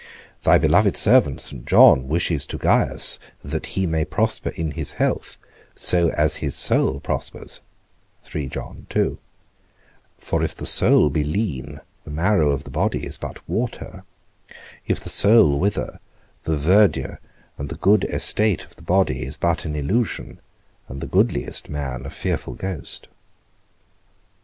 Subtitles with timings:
[0.41, 1.63] Thy beloved servant, St.
[1.63, 5.37] John, wishes to Gaius, that he may prosper in his health,
[5.75, 7.61] so as his soul prospers;
[8.19, 8.41] for
[10.43, 14.03] if the soul be lean the marrow of the body is but water;
[14.87, 15.99] if the soul wither,
[16.45, 17.19] the verdure
[17.59, 20.39] and the good estate of the body is but an illusion
[20.87, 23.07] and the goodliest man a fearful ghost.